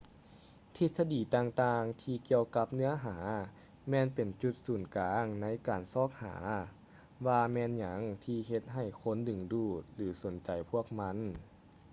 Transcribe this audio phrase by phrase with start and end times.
[0.77, 3.17] ທິດສະດີຕ່າງໆທີ່ກ່ຽວກັບເນື້ອຫາ
[3.89, 6.35] ແມ່ນເປັນຈຸດສູນກາງໃນການຊອກຫາ
[7.25, 11.17] ວ່າແມ່ນຫຍັງທີ່ເຮັດໃຫ້ຄົນດຶງດູດ ຫຼື ສົນໃຈພວກມັນ